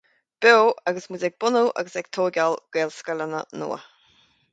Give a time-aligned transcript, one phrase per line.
[0.43, 0.61] Beo
[0.91, 3.79] agus muid ag bunú agus ag tógáil Gaelscoileanna nua